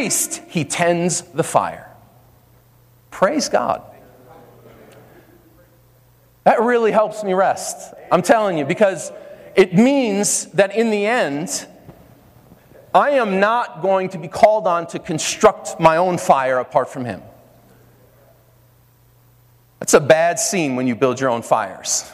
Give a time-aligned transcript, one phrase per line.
[0.00, 1.86] priest, he tends the fire.
[3.10, 3.82] Praise God.
[6.44, 7.92] That really helps me rest.
[8.10, 9.12] I'm telling you, because
[9.54, 11.66] it means that in the end,
[12.94, 17.04] I am not going to be called on to construct my own fire apart from
[17.04, 17.20] him.
[19.80, 22.10] That's a bad scene when you build your own fires.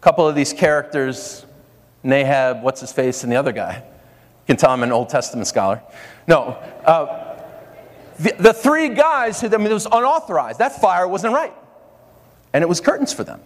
[0.00, 1.46] A couple of these characters,
[2.04, 3.82] Nahab, what's his face, and the other guy.
[4.44, 5.80] You can tell I'm an Old Testament scholar.
[6.28, 6.48] No.
[6.84, 7.40] Uh,
[8.18, 10.58] the, the, three guys, who, I mean, it was unauthorized.
[10.58, 11.54] That fire wasn't right.
[12.52, 13.40] And it was curtains for them.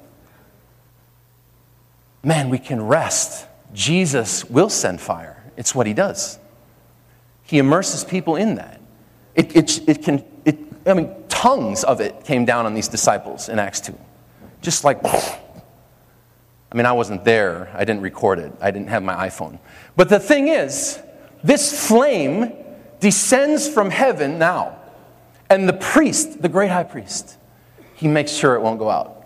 [2.24, 3.46] Man, we can rest.
[3.72, 5.40] Jesus will send fire.
[5.56, 6.40] It's what he does.
[7.44, 8.80] He immerses people in that.
[9.36, 13.48] It, it, it can, it, I mean, tongues of it came down on these disciples
[13.48, 13.96] in Acts 2.
[14.62, 15.00] Just like,
[16.70, 17.70] I mean, I wasn't there.
[17.74, 18.52] I didn't record it.
[18.60, 19.58] I didn't have my iPhone.
[19.96, 21.00] But the thing is,
[21.42, 22.52] this flame
[23.00, 24.78] descends from heaven now.
[25.50, 27.38] And the priest, the great high priest,
[27.94, 29.24] he makes sure it won't go out.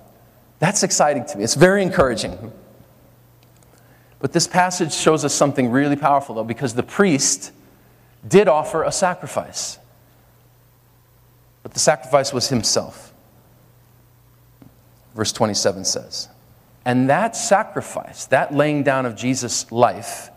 [0.61, 1.44] That's exciting to me.
[1.44, 2.52] It's very encouraging.
[4.20, 7.50] But this passage shows us something really powerful, though, because the priest
[8.27, 9.80] did offer a sacrifice.
[11.64, 13.12] But the sacrifice was himself.
[15.17, 16.28] Verse 27 says,
[16.84, 20.30] And that sacrifice, that laying down of Jesus' life,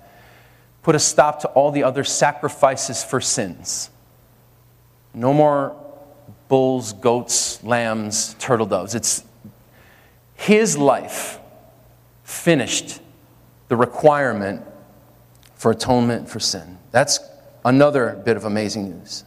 [0.83, 3.89] put a stop to all the other sacrifices for sins.
[5.13, 5.75] No more
[6.47, 8.93] bulls, goats, lambs, turtle doves.
[8.93, 9.23] It's
[10.35, 11.39] his life
[12.23, 13.01] finished
[13.67, 14.63] the requirement
[15.55, 16.77] for atonement for sin.
[16.91, 17.19] That's
[17.63, 19.23] another bit of amazing news.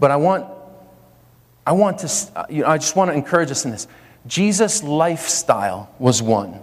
[0.00, 0.46] But I want,
[1.66, 3.88] I want to, you know, I just want to encourage us in this.
[4.26, 6.60] Jesus' lifestyle was one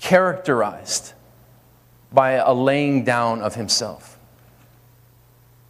[0.00, 1.12] characterized
[2.12, 4.18] by a laying down of himself.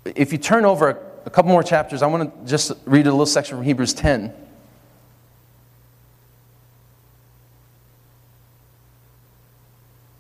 [0.05, 3.27] If you turn over a couple more chapters, I want to just read a little
[3.27, 4.33] section from Hebrews 10.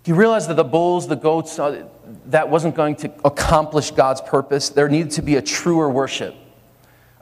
[0.02, 1.86] Do You realize that the bulls, the goats, uh,
[2.26, 4.68] that wasn't going to accomplish God's purpose.
[4.68, 6.34] There needed to be a truer worship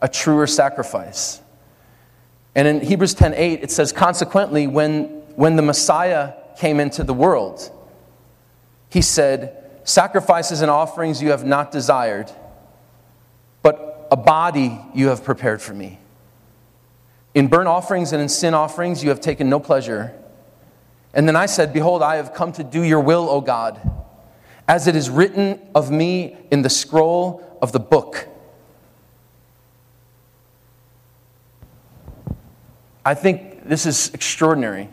[0.03, 1.41] a truer sacrifice.
[2.55, 5.05] And in Hebrews 10:8 it says consequently when
[5.37, 7.71] when the Messiah came into the world
[8.91, 12.31] he said sacrifices and offerings you have not desired
[13.63, 15.99] but a body you have prepared for me.
[17.35, 20.13] In burnt offerings and in sin offerings you have taken no pleasure.
[21.15, 23.81] And then I said behold I have come to do your will O God
[24.69, 28.29] as it is written of me in the scroll of the book.
[33.05, 34.89] I think this is extraordinary.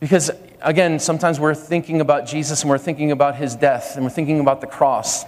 [0.00, 0.30] Because,
[0.62, 4.40] again, sometimes we're thinking about Jesus and we're thinking about his death and we're thinking
[4.40, 5.24] about the cross.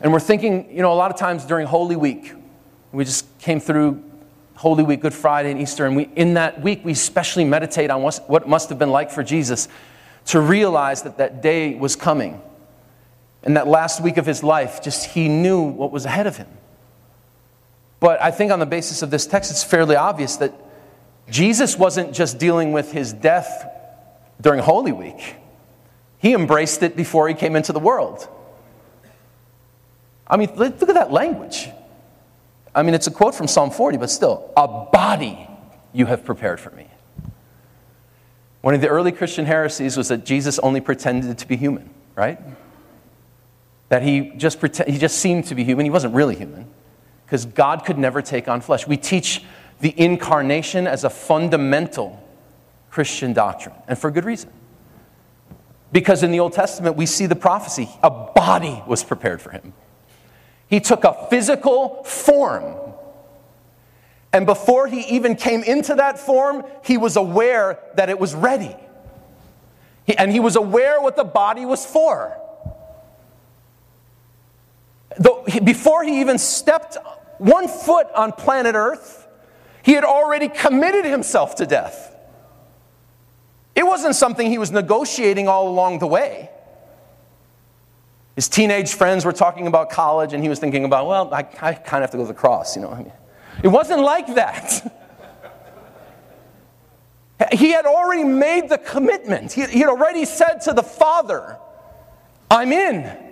[0.00, 2.32] And we're thinking, you know, a lot of times during Holy Week,
[2.92, 4.02] we just came through
[4.56, 8.02] Holy Week, Good Friday, and Easter, and we, in that week, we especially meditate on
[8.02, 9.68] what it must have been like for Jesus
[10.26, 12.40] to realize that that day was coming.
[13.42, 16.48] And that last week of his life, just he knew what was ahead of him.
[18.06, 20.54] But I think on the basis of this text, it's fairly obvious that
[21.28, 23.68] Jesus wasn't just dealing with his death
[24.40, 25.34] during Holy Week,
[26.20, 28.28] he embraced it before he came into the world.
[30.24, 31.68] I mean, look at that language.
[32.72, 35.48] I mean, it's a quote from Psalm 40, but still, a body
[35.92, 36.86] you have prepared for me.
[38.60, 42.38] One of the early Christian heresies was that Jesus only pretended to be human, right?
[43.88, 45.84] That he just, pretend, he just seemed to be human.
[45.84, 46.68] He wasn't really human
[47.26, 48.86] because God could never take on flesh.
[48.86, 49.42] We teach
[49.80, 52.22] the incarnation as a fundamental
[52.90, 54.50] Christian doctrine, and for good reason.
[55.92, 59.72] Because in the Old Testament, we see the prophecy a body was prepared for him.
[60.68, 62.76] He took a physical form.
[64.32, 68.74] And before he even came into that form, he was aware that it was ready.
[70.06, 72.36] He, and he was aware what the body was for.
[75.18, 76.98] Though, before he even stepped
[77.38, 79.26] one foot on planet Earth,
[79.82, 82.14] he had already committed himself to death.
[83.74, 86.50] It wasn't something he was negotiating all along the way.
[88.34, 91.74] His teenage friends were talking about college, and he was thinking about, well, I, I
[91.74, 92.90] kind of have to go to the cross, you know.
[92.90, 93.12] I mean,
[93.62, 94.92] it wasn't like that.
[97.52, 99.52] he had already made the commitment.
[99.52, 101.58] He, he had already said to the Father,
[102.50, 103.25] I'm in.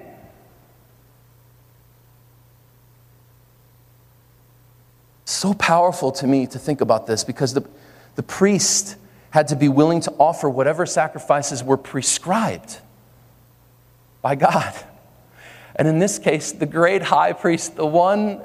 [5.44, 7.69] So powerful to me to think about this because the,
[8.14, 8.96] the priest
[9.29, 12.79] had to be willing to offer whatever sacrifices were prescribed.
[14.23, 14.73] by God.
[15.76, 18.41] And in this case, the great high priest, the one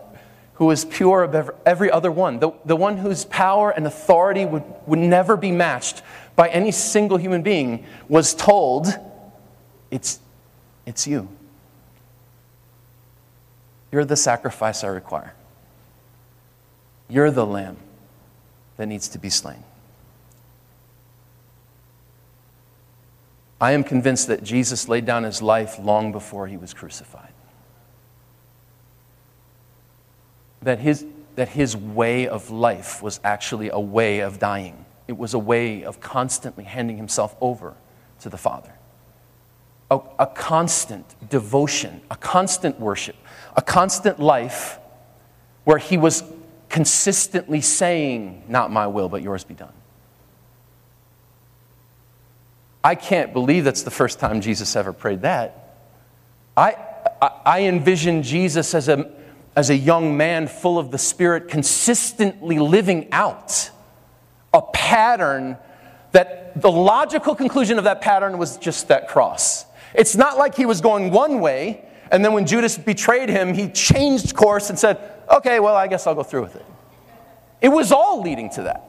[0.55, 4.65] who is pure of every other one, the, the one whose power and authority would,
[4.85, 6.01] would never be matched
[6.35, 8.87] by any single human being, was told,
[9.89, 10.19] It's,
[10.85, 11.29] it's you.
[13.89, 15.33] You're the sacrifice I require.
[17.09, 17.77] You're the lamb
[18.77, 19.63] that needs to be slain.
[23.59, 27.33] I am convinced that Jesus laid down his life long before he was crucified.
[30.61, 35.33] That his, that his way of life was actually a way of dying, it was
[35.33, 37.73] a way of constantly handing himself over
[38.21, 38.73] to the Father.
[39.91, 43.15] A, a constant devotion, a constant worship,
[43.57, 44.77] a constant life
[45.63, 46.23] where he was
[46.69, 49.73] consistently saying, Not my will, but yours be done.
[52.83, 55.75] I can't believe that's the first time Jesus ever prayed that.
[56.55, 56.77] I,
[57.21, 59.11] I, I envision Jesus as a,
[59.55, 63.71] as a young man full of the Spirit, consistently living out
[64.53, 65.57] a pattern
[66.11, 69.65] that the logical conclusion of that pattern was just that cross.
[69.93, 73.69] It's not like he was going one way, and then when Judas betrayed him, he
[73.69, 74.99] changed course and said,
[75.31, 76.65] Okay, well, I guess I'll go through with it.
[77.61, 78.83] It was all leading to that.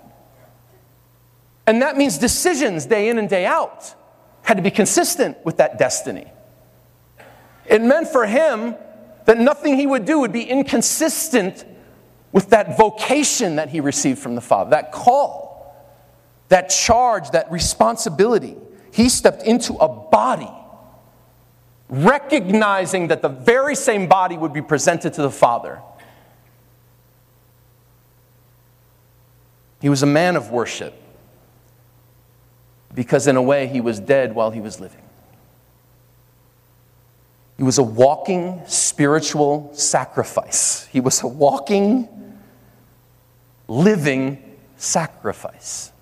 [1.66, 3.94] And that means decisions day in and day out
[4.42, 6.30] had to be consistent with that destiny.
[7.66, 8.74] It meant for him
[9.26, 11.64] that nothing he would do would be inconsistent
[12.32, 15.76] with that vocation that he received from the Father, that call,
[16.48, 18.56] that charge, that responsibility.
[18.92, 20.50] He stepped into a body,
[21.90, 25.82] recognizing that the very same body would be presented to the Father.
[29.80, 30.94] He was a man of worship
[32.94, 35.02] because, in a way, he was dead while he was living.
[37.56, 40.86] He was a walking spiritual sacrifice.
[40.86, 42.08] He was a walking,
[43.68, 45.92] living sacrifice.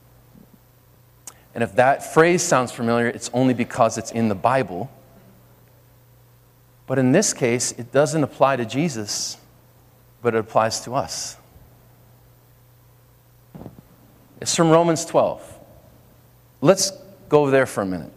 [1.54, 4.90] And if that phrase sounds familiar, it's only because it's in the Bible.
[6.88, 9.36] But in this case, it doesn't apply to Jesus,
[10.22, 11.36] but it applies to us.
[14.40, 15.58] It's from Romans 12.
[16.62, 16.92] Let's
[17.28, 18.12] go there for a minute.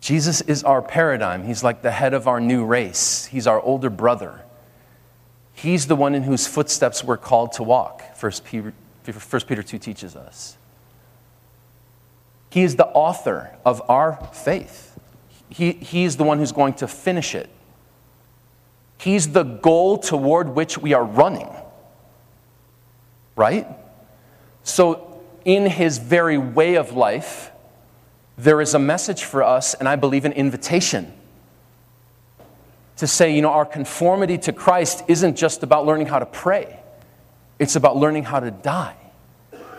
[0.00, 1.44] Jesus is our paradigm.
[1.44, 3.26] He's like the head of our new race.
[3.26, 4.42] He's our older brother.
[5.62, 8.74] He's the one in whose footsteps we're called to walk, 1 Peter,
[9.04, 10.56] 1 Peter 2 teaches us.
[12.50, 14.92] He is the author of our faith
[15.52, 17.50] he, he's the one who's going to finish it.
[18.98, 21.50] He's the goal toward which we are running.
[23.36, 23.66] Right?
[24.64, 27.50] So, in his very way of life,
[28.38, 31.12] there is a message for us, and I believe an invitation
[32.96, 36.78] to say, you know, our conformity to Christ isn't just about learning how to pray,
[37.58, 38.96] it's about learning how to die.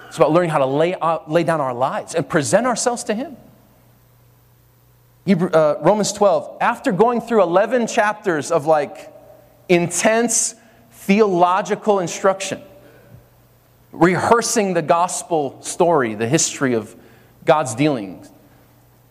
[0.07, 3.15] It's about learning how to lay, out, lay down our lives and present ourselves to
[3.15, 3.35] Him.
[5.25, 9.11] Hebrew, uh, Romans 12, after going through 11 chapters of like
[9.69, 10.53] intense
[10.91, 12.61] theological instruction,
[13.91, 16.95] rehearsing the gospel story, the history of
[17.45, 18.31] God's dealings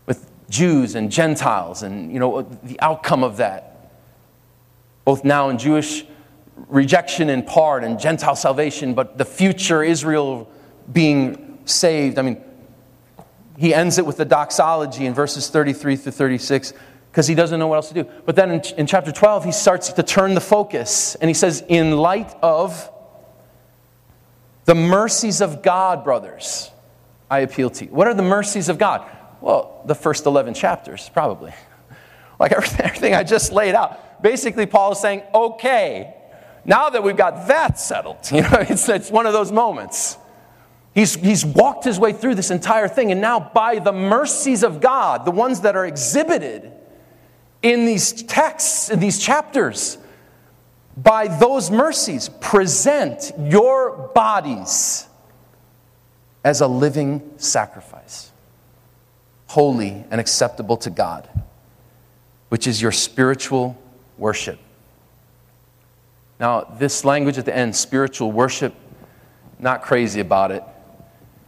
[0.07, 3.72] with Jews and Gentiles, and you know the outcome of that,
[5.05, 6.05] both now in Jewish
[6.69, 10.51] rejection in part and Gentile salvation, but the future Israel
[10.93, 12.19] being saved.
[12.19, 12.43] I mean,
[13.57, 16.73] he ends it with the doxology in verses 33 through 36
[17.11, 18.05] because he doesn't know what else to do.
[18.25, 21.63] But then in, in chapter 12, he starts to turn the focus and he says,
[21.69, 22.91] In light of
[24.65, 26.71] the mercies of God, brothers,
[27.31, 27.91] I appeal to you.
[27.91, 29.09] What are the mercies of God?
[29.41, 31.53] Well, the first 11 chapters, probably.
[32.39, 34.01] Like everything I just laid out.
[34.23, 36.15] Basically, Paul is saying, okay,
[36.65, 40.17] now that we've got that settled, you know, it's, it's one of those moments.
[40.95, 44.81] He's, he's walked his way through this entire thing, and now, by the mercies of
[44.81, 46.71] God, the ones that are exhibited
[47.63, 49.97] in these texts, in these chapters,
[50.97, 55.07] by those mercies, present your bodies
[56.45, 58.31] as a living sacrifice,
[59.47, 61.27] holy and acceptable to God,
[62.51, 63.82] which is your spiritual
[64.23, 64.59] worship.
[66.39, 68.73] Now, this language at the end, spiritual worship,
[69.59, 70.63] not crazy about it.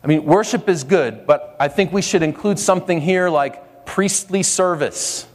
[0.02, 4.42] I mean, worship is good, but I think we should include something here like priestly
[4.42, 5.26] service.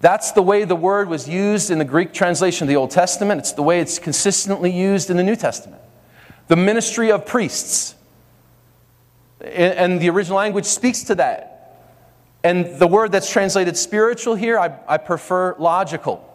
[0.00, 3.38] That's the way the word was used in the Greek translation of the Old Testament.
[3.38, 5.80] It's the way it's consistently used in the New Testament.
[6.48, 7.94] The ministry of priests.
[9.40, 11.51] And the original language speaks to that.
[12.44, 16.28] And the word that's translated spiritual here, I, I prefer logical.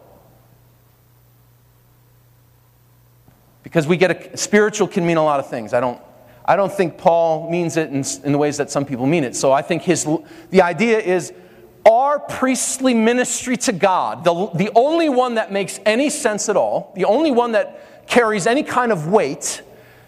[3.62, 5.74] Because we get a spiritual can mean a lot of things.
[5.74, 6.00] I don't,
[6.44, 9.36] I don't think Paul means it in, in the ways that some people mean it.
[9.36, 10.08] So I think his,
[10.48, 11.34] the idea is
[11.86, 16.92] our priestly ministry to God, the, the only one that makes any sense at all,
[16.96, 19.62] the only one that carries any kind of weight,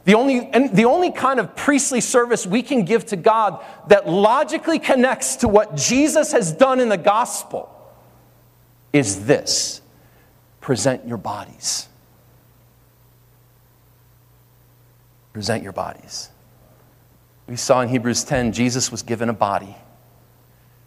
[0.05, 4.09] the only, and the only kind of priestly service we can give to God that
[4.09, 7.69] logically connects to what Jesus has done in the gospel
[8.93, 9.81] is this
[10.61, 11.89] present your bodies.
[15.33, 16.31] Present your bodies.
[17.47, 19.77] We saw in Hebrews 10, Jesus was given a body.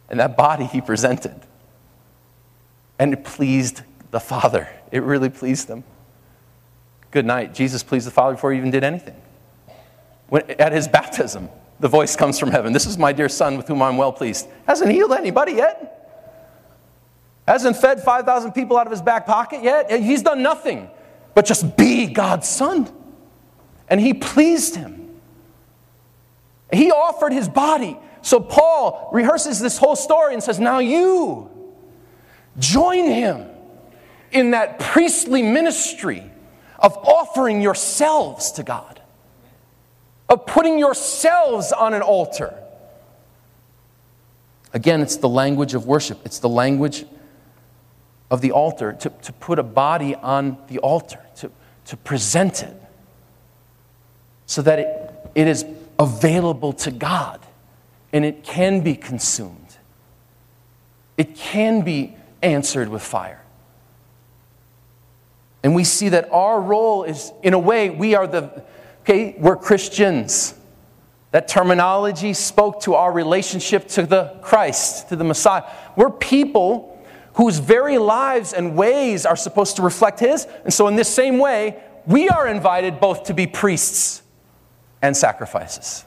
[0.09, 1.39] And that body he presented.
[2.99, 4.69] And it pleased the Father.
[4.91, 5.83] It really pleased him.
[7.13, 7.53] Good night.
[7.53, 9.15] Jesus pleased the Father before he even did anything.
[10.29, 11.47] When, at his baptism,
[11.79, 14.47] the voice comes from heaven This is my dear Son with whom I'm well pleased.
[14.65, 15.91] Hasn't healed anybody yet.
[17.47, 19.91] Hasn't fed 5,000 people out of his back pocket yet.
[19.91, 20.89] He's done nothing
[21.35, 22.91] but just be God's Son.
[23.87, 25.19] And he pleased him.
[26.71, 31.51] He offered his body so Paul rehearses this whole story and says, Now you
[32.57, 33.49] join him
[34.31, 36.31] in that priestly ministry
[36.83, 39.01] of offering yourselves to God,
[40.27, 42.53] of putting yourselves on an altar.
[44.73, 47.05] Again, it's the language of worship, it's the language
[48.29, 51.49] of the altar, to, to put a body on the altar, to,
[51.85, 52.75] to present it
[54.45, 55.65] so that it, it is
[55.97, 57.39] available to God
[58.11, 59.77] and it can be consumed.
[61.17, 63.42] It can be answered with fire.
[65.63, 68.63] And we see that our role is, in a way, we are the,
[69.01, 70.55] okay, we're Christians.
[71.31, 75.63] That terminology spoke to our relationship to the Christ, to the Messiah.
[75.95, 76.89] We're people
[77.35, 80.45] whose very lives and ways are supposed to reflect His.
[80.63, 84.21] And so, in this same way, we are invited both to be priests
[85.01, 86.05] and sacrifices.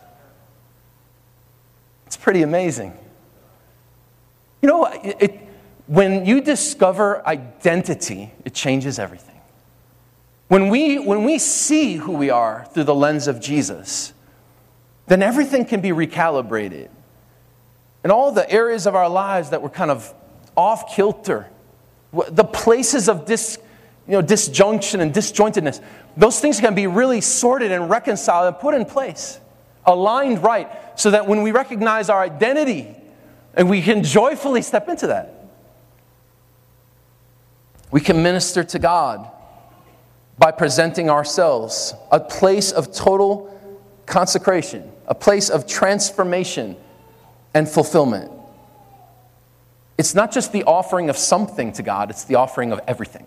[2.06, 2.96] It's pretty amazing.
[4.62, 5.40] You know, it, it,
[5.86, 9.35] when you discover identity, it changes everything.
[10.48, 14.12] When we, when we see who we are through the lens of Jesus,
[15.06, 16.88] then everything can be recalibrated.
[18.04, 20.12] And all the areas of our lives that were kind of
[20.56, 21.48] off kilter,
[22.28, 23.58] the places of dis,
[24.06, 25.82] you know, disjunction and disjointedness,
[26.16, 29.40] those things can be really sorted and reconciled and put in place
[29.86, 32.94] aligned right, so that when we recognize our identity,
[33.54, 35.32] and we can joyfully step into that,
[37.90, 39.30] we can minister to God
[40.38, 43.52] by presenting ourselves a place of total
[44.04, 46.76] consecration, a place of transformation
[47.54, 48.30] and fulfillment.
[49.98, 53.26] It's not just the offering of something to God, it's the offering of everything.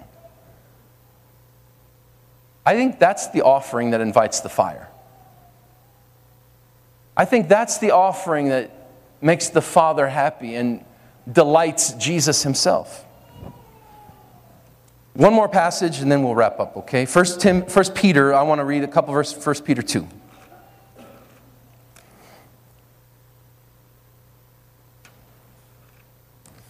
[2.66, 4.90] I think that's the offering that invites the fire.
[7.18, 8.72] I think that's the offering that
[9.22, 10.86] makes the Father happy and
[11.30, 13.06] delights Jesus himself.
[15.20, 17.04] One more passage and then we'll wrap up, okay?
[17.06, 20.08] First, Tim, First Peter, I want to read a couple verses, First Peter 2.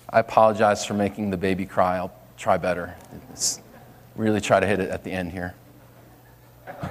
[0.09, 1.97] I apologize for making the baby cry.
[1.97, 2.95] I'll try better.
[3.31, 3.61] It's
[4.15, 5.53] really try to hit it at the end here.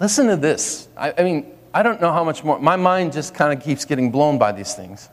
[0.00, 0.88] Listen to this.
[0.98, 2.58] I, I mean, I don't know how much more.
[2.58, 5.08] My mind just kind of keeps getting blown by these things.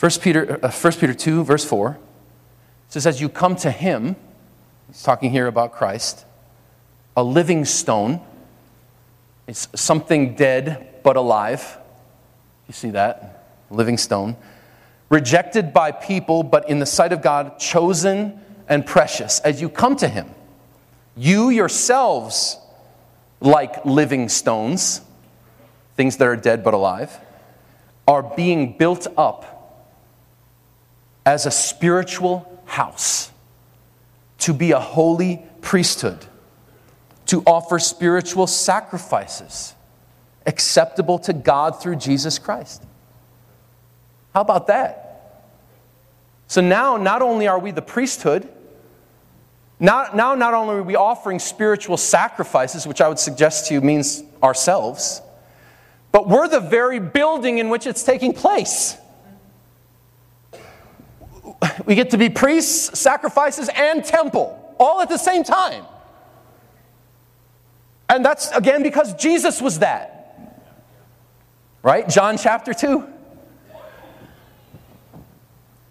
[0.00, 1.98] 1 Peter, uh, 1 Peter 2, verse 4
[2.88, 4.14] says, As you come to him,
[4.86, 6.24] he's talking here about Christ,
[7.16, 8.20] a living stone.
[9.48, 11.78] It's something dead but alive.
[12.68, 13.46] You see that?
[13.70, 14.36] Living stone.
[15.08, 19.40] Rejected by people, but in the sight of God, chosen and precious.
[19.40, 20.32] As you come to him,
[21.16, 22.58] you yourselves
[23.40, 25.00] like living stones,
[25.96, 27.18] things that are dead but alive,
[28.06, 29.57] are being built up
[31.28, 33.30] as a spiritual house
[34.38, 36.24] to be a holy priesthood,
[37.26, 39.74] to offer spiritual sacrifices
[40.46, 42.82] acceptable to God through Jesus Christ.
[44.32, 45.44] How about that?
[46.46, 48.48] So now, not only are we the priesthood,
[49.78, 53.82] now, now, not only are we offering spiritual sacrifices, which I would suggest to you
[53.82, 55.20] means ourselves,
[56.10, 58.96] but we're the very building in which it's taking place.
[61.86, 65.84] We get to be priests, sacrifices, and temple all at the same time.
[68.08, 70.14] And that's again because Jesus was that.
[71.82, 72.08] Right?
[72.08, 73.06] John chapter 2.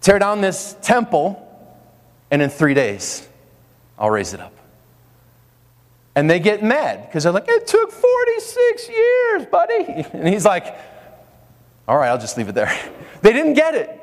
[0.01, 1.43] Tear down this temple,
[2.31, 3.27] and in three days,
[3.97, 4.53] I'll raise it up.
[6.15, 10.05] And they get mad because they're like, it took 46 years, buddy.
[10.13, 10.75] And he's like,
[11.87, 12.73] all right, I'll just leave it there.
[13.21, 13.96] They didn't get it.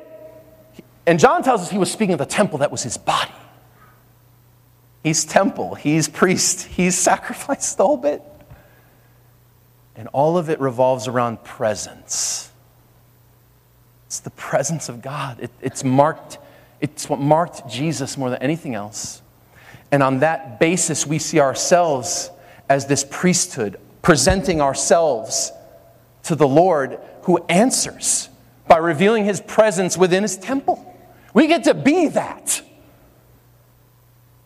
[1.07, 3.31] And John tells us he was speaking of the temple that was his body.
[5.03, 8.21] He's temple, he's priest, he's sacrificed the whole bit.
[9.95, 12.51] And all of it revolves around presence.
[14.07, 15.39] It's the presence of God.
[15.39, 16.37] It, it's marked,
[16.81, 19.21] it's what marked Jesus more than anything else.
[19.91, 22.29] And on that basis, we see ourselves
[22.67, 25.51] as this priesthood, presenting ourselves
[26.23, 28.29] to the Lord who answers
[28.67, 30.94] by revealing his presence within his temple.
[31.35, 32.61] We get to be that.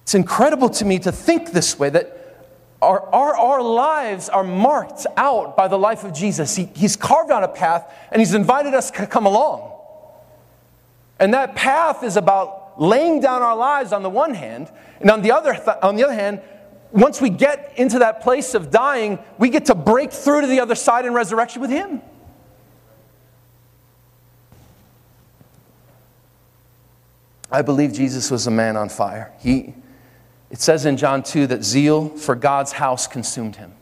[0.01, 2.47] It's incredible to me to think this way that
[2.81, 6.55] our, our, our lives are marked out by the life of Jesus.
[6.55, 9.71] He, he's carved out a path and He's invited us to come along.
[11.19, 15.21] And that path is about laying down our lives on the one hand, and on
[15.21, 16.41] the other, th- on the other hand,
[16.91, 20.59] once we get into that place of dying, we get to break through to the
[20.59, 22.01] other side in resurrection with Him.
[27.51, 29.33] I believe Jesus was a man on fire.
[29.39, 29.73] He,
[30.49, 33.73] it says in John 2 that zeal for God's house consumed him.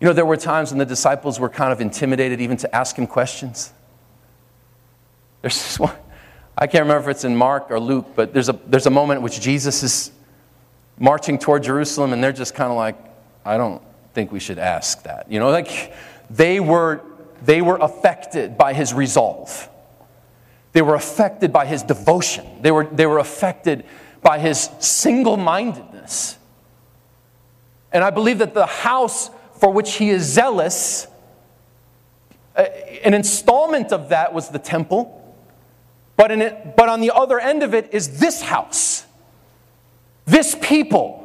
[0.00, 2.96] You know, there were times when the disciples were kind of intimidated even to ask
[2.96, 3.72] him questions.
[5.40, 5.94] There's this one,
[6.58, 9.18] I can't remember if it's in Mark or Luke, but there's a, there's a moment
[9.18, 10.10] in which Jesus is
[10.98, 12.96] marching toward Jerusalem and they're just kind of like,
[13.44, 13.82] I don't
[14.14, 15.30] think we should ask that.
[15.30, 15.94] You know, like
[16.30, 17.02] they were,
[17.42, 19.68] they were affected by his resolve.
[20.76, 22.44] They were affected by his devotion.
[22.60, 23.86] They were, they were affected
[24.20, 26.36] by his single mindedness.
[27.92, 31.06] And I believe that the house for which he is zealous,
[32.54, 32.64] uh,
[33.04, 35.34] an installment of that was the temple.
[36.14, 39.06] But, in it, but on the other end of it is this house,
[40.26, 41.22] this people.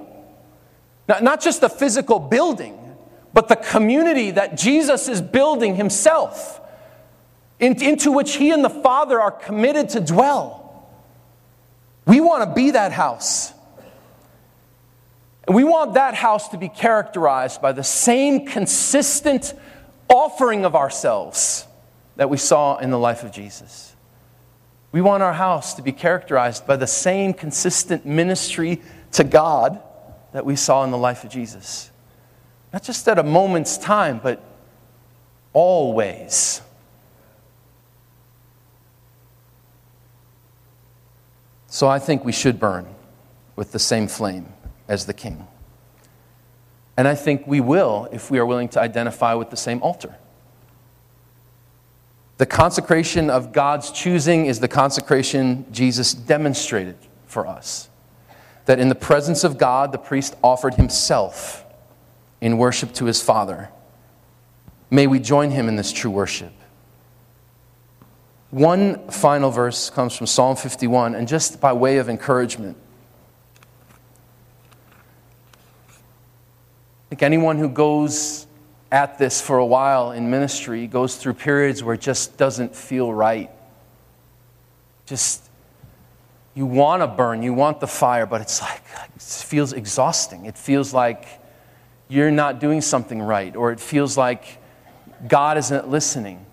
[1.10, 2.96] Not, not just the physical building,
[3.34, 6.61] but the community that Jesus is building himself,
[7.62, 10.90] in, into which he and the Father are committed to dwell.
[12.06, 13.54] We want to be that house.
[15.48, 19.54] And we want that house to be characterized by the same consistent
[20.10, 21.68] offering of ourselves
[22.16, 23.96] that we saw in the life of Jesus.
[24.92, 28.82] We want our house to be characterized by the same consistent ministry
[29.14, 29.82] to God
[30.34, 31.92] that we saw in the life of Jesus.
[32.74, 34.44] Not just at a moment's time, but
[35.54, 36.62] always.
[41.72, 42.86] So I think we should burn
[43.56, 44.52] with the same flame
[44.90, 45.48] as the king.
[46.98, 50.18] And I think we will if we are willing to identify with the same altar.
[52.40, 57.88] The consecration of God's choosing is the consecration Jesus demonstrated for us.
[58.66, 61.64] That in the presence of God, the priest offered himself
[62.42, 63.70] in worship to his Father.
[64.90, 66.52] May we join him in this true worship.
[68.52, 72.78] One final verse comes from Psalm 51, and just by way of encouragement,
[77.12, 78.48] think anyone who goes
[78.92, 83.14] at this for a while in ministry goes through periods where it just doesn't feel
[83.14, 83.50] right.
[85.06, 85.50] Just,
[86.54, 88.82] you want to burn, you want the fire, but it's like,
[89.16, 90.46] it feels exhausting.
[90.46, 91.26] It feels like
[92.08, 94.58] you're not doing something right, or it feels like
[95.28, 96.46] God isn't listening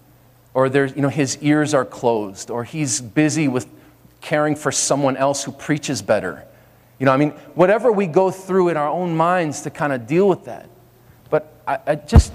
[0.55, 3.67] or there's, you know, his ears are closed, or he's busy with
[4.21, 6.45] caring for someone else who preaches better.
[6.99, 10.07] You know, I mean, whatever we go through in our own minds to kind of
[10.07, 10.69] deal with that.
[11.31, 12.33] But I, I just,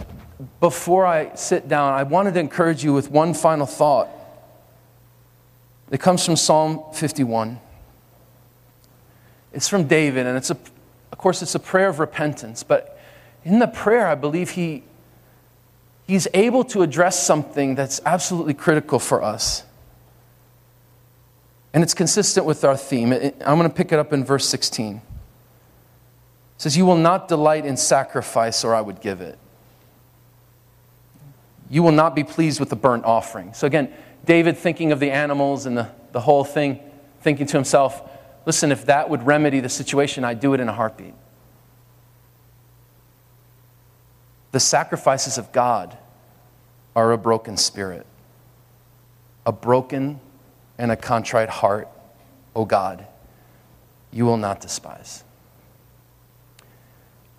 [0.60, 4.10] before I sit down, I wanted to encourage you with one final thought.
[5.92, 7.60] It comes from Psalm 51.
[9.52, 10.58] It's from David, and it's a,
[11.12, 12.64] of course, it's a prayer of repentance.
[12.64, 13.00] But
[13.44, 14.84] in the prayer, I believe he,
[16.08, 19.64] he's able to address something that's absolutely critical for us.
[21.74, 23.12] And it's consistent with our theme.
[23.12, 24.98] I'm going to pick it up in verse 16.
[24.98, 25.02] It
[26.58, 29.40] says, You will not delight in sacrifice, or I would give it.
[31.70, 33.54] You will not be pleased with the burnt offering.
[33.54, 33.92] So, again,
[34.26, 36.80] David thinking of the animals and the, the whole thing,
[37.22, 38.10] thinking to himself,
[38.46, 41.14] Listen, if that would remedy the situation, I'd do it in a heartbeat.
[44.54, 45.98] The sacrifices of God
[46.96, 48.06] are a broken spirit,
[49.48, 50.20] a broken
[50.78, 51.88] and a contrite heart,
[52.56, 53.08] O God,
[54.12, 55.24] you will not despise.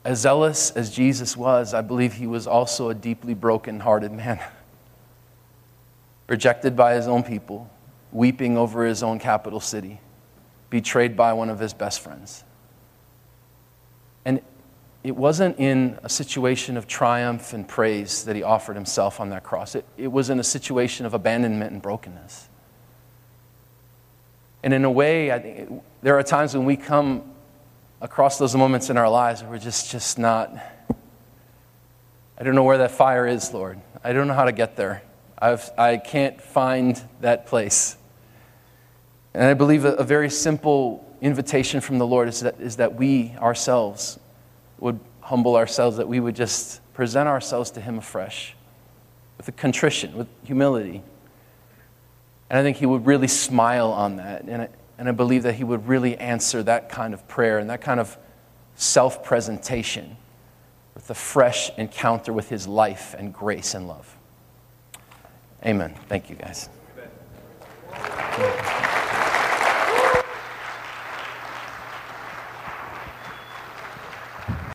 [0.05, 4.41] As zealous as Jesus was, I believe he was also a deeply broken-hearted man.
[6.27, 7.71] Rejected by his own people,
[8.11, 10.01] weeping over his own capital city,
[10.69, 12.43] betrayed by one of his best friends.
[14.25, 14.43] And
[15.05, 19.45] it wasn't in a situation of triumph and praise that he offered himself on that
[19.45, 19.75] cross.
[19.75, 22.49] It, it was in a situation of abandonment and brokenness.
[24.63, 27.23] And in a way, I think there are times when we come
[28.01, 30.51] across those moments in our lives where we're just, just not.
[32.39, 33.79] I don't know where that fire is, Lord.
[34.03, 35.03] I don't know how to get there.
[35.39, 37.99] I've, I can't find that place.
[39.35, 42.95] And I believe a, a very simple invitation from the Lord is that, is that
[42.95, 44.19] we ourselves
[44.85, 48.55] would humble ourselves, that we would just present ourselves to Him afresh
[49.39, 51.03] with a contrition, with humility.
[52.51, 54.43] And I think He would really smile on that.
[54.43, 54.69] And I,
[54.99, 57.99] and I believe that He would really answer that kind of prayer and that kind
[57.99, 58.19] of
[58.75, 60.19] self presentation
[60.95, 64.15] with a fresh encounter with His life and grace and love.
[65.65, 65.95] Amen.
[66.09, 66.69] Thank you, guys.